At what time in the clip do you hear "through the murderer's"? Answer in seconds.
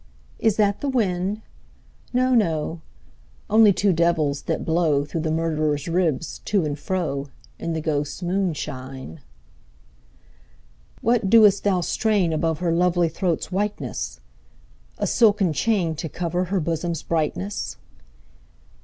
5.05-5.87